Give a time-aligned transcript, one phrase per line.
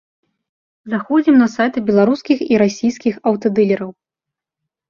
[0.93, 3.89] Заходзім на сайты беларускіх і расійскіх аўтадылераў.